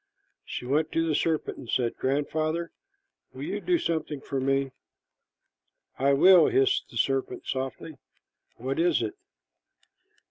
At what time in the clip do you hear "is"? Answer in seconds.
8.79-9.03